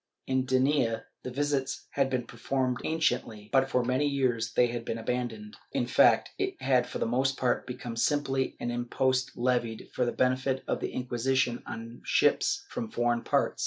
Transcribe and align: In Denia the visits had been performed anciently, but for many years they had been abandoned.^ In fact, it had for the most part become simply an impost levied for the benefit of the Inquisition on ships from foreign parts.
In 0.25 0.45
Denia 0.45 1.05
the 1.21 1.29
visits 1.29 1.85
had 1.91 2.09
been 2.09 2.25
performed 2.25 2.79
anciently, 2.83 3.49
but 3.53 3.69
for 3.69 3.83
many 3.85 4.07
years 4.07 4.51
they 4.53 4.65
had 4.65 4.83
been 4.83 4.97
abandoned.^ 4.97 5.55
In 5.73 5.85
fact, 5.85 6.31
it 6.39 6.59
had 6.59 6.87
for 6.87 6.97
the 6.97 7.05
most 7.05 7.37
part 7.37 7.67
become 7.67 7.95
simply 7.95 8.57
an 8.59 8.71
impost 8.71 9.37
levied 9.37 9.89
for 9.93 10.03
the 10.03 10.11
benefit 10.11 10.63
of 10.67 10.79
the 10.79 10.89
Inquisition 10.91 11.61
on 11.67 12.01
ships 12.03 12.65
from 12.67 12.89
foreign 12.89 13.21
parts. 13.23 13.59